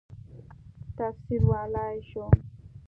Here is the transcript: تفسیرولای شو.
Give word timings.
تفسیرولای 0.97 2.03
شو. 2.09 2.29